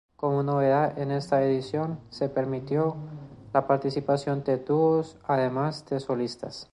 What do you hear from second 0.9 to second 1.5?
en esta